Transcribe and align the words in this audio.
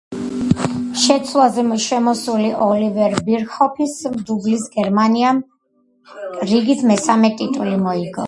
შეცვლაზე 1.01 1.65
შესული 1.83 2.47
ოლივერ 2.67 3.13
ბირჰოფის 3.27 3.93
დუბლით 4.31 4.65
გერმანიამ 4.79 5.41
რიგით 6.53 6.81
მესამე 6.93 7.33
ტიტული 7.43 7.77
მოიგო. 7.85 8.17